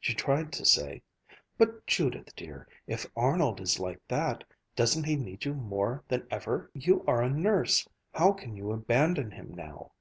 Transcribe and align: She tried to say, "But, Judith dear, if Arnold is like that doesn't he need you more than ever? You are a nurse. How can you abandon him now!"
She 0.00 0.14
tried 0.14 0.50
to 0.54 0.64
say, 0.64 1.00
"But, 1.56 1.86
Judith 1.86 2.34
dear, 2.34 2.66
if 2.88 3.06
Arnold 3.14 3.60
is 3.60 3.78
like 3.78 4.00
that 4.08 4.42
doesn't 4.74 5.04
he 5.04 5.14
need 5.14 5.44
you 5.44 5.54
more 5.54 6.02
than 6.08 6.26
ever? 6.28 6.72
You 6.74 7.04
are 7.06 7.22
a 7.22 7.30
nurse. 7.30 7.86
How 8.12 8.32
can 8.32 8.56
you 8.56 8.72
abandon 8.72 9.30
him 9.30 9.54
now!" 9.54 9.92